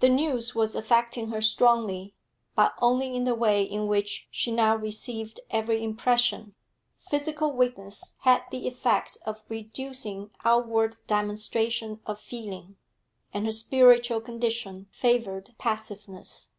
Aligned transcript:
The 0.00 0.10
news 0.10 0.54
was 0.54 0.74
affecting 0.74 1.28
her 1.28 1.40
strongly, 1.40 2.14
but 2.54 2.74
only 2.82 3.16
in 3.16 3.24
the 3.24 3.34
way 3.34 3.62
in 3.62 3.86
which 3.86 4.28
she 4.30 4.52
now 4.52 4.76
received 4.76 5.40
every 5.48 5.82
impression; 5.82 6.54
physical 6.98 7.50
weakness 7.50 8.16
had 8.24 8.42
the 8.50 8.68
effect 8.68 9.16
of 9.24 9.42
reducing 9.48 10.30
outward 10.44 10.98
demonstration 11.06 12.00
of 12.04 12.20
feeling, 12.20 12.76
and 13.32 13.46
her 13.46 13.52
spiritual 13.52 14.20
condition 14.20 14.86
favoured 14.90 15.54
passiveness. 15.56 16.50